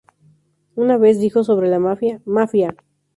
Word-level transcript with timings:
Una 0.73 0.97
vez 0.97 1.19
dijo 1.19 1.43
sobre 1.43 1.67
la 1.67 1.77
Mafia: 1.77 2.21
"¡Mafia! 2.25 2.75